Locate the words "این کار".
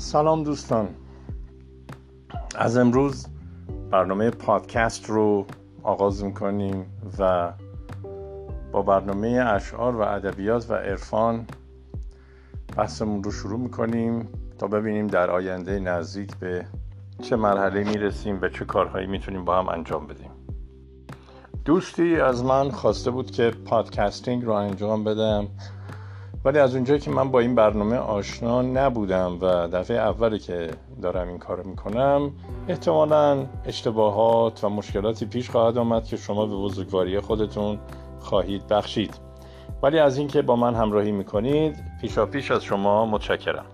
31.28-31.62